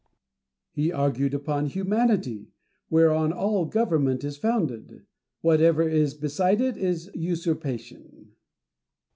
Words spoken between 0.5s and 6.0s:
He argued upon humanity, whereon all government is founded: whatever